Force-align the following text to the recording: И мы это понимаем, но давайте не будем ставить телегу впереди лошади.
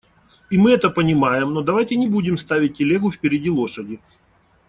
И 0.49 0.57
мы 0.57 0.71
это 0.71 0.89
понимаем, 0.89 1.53
но 1.53 1.61
давайте 1.61 1.95
не 1.95 2.07
будем 2.07 2.39
ставить 2.39 2.75
телегу 2.77 3.11
впереди 3.11 3.51
лошади. 3.51 3.99